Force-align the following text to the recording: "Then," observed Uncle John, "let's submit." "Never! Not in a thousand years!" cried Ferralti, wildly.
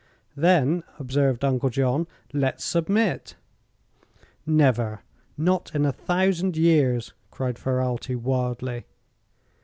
"Then," 0.35 0.81
observed 0.97 1.45
Uncle 1.45 1.69
John, 1.69 2.07
"let's 2.33 2.65
submit." 2.65 3.35
"Never! 4.47 5.01
Not 5.37 5.69
in 5.75 5.85
a 5.85 5.91
thousand 5.93 6.57
years!" 6.57 7.13
cried 7.29 7.57
Ferralti, 7.59 8.15
wildly. 8.15 8.85